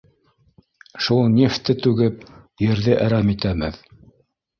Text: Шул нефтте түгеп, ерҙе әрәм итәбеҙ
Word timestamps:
Шул 1.07 1.19
нефтте 1.33 1.75
түгеп, 1.83 2.23
ерҙе 2.69 2.97
әрәм 3.05 3.31
итәбеҙ 3.35 3.79